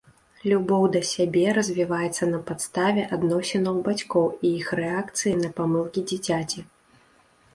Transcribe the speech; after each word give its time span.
Любоў 0.51 0.83
да 0.93 1.01
сябе 1.09 1.43
развіваецца 1.57 2.29
на 2.29 2.39
падставе 2.47 3.03
адносінаў 3.17 3.75
бацькоў 3.89 4.27
і 4.49 4.53
іх 4.61 4.67
рэакцыі 4.81 5.33
на 5.45 5.49
памылкі 5.59 5.99
дзіцяці. 6.13 6.65